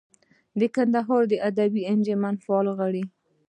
د 0.59 0.61
کندهاري 0.75 1.37
ادبي 1.49 1.81
انجمن 1.93 2.35
فعال 2.43 2.67
غړی. 2.79 3.03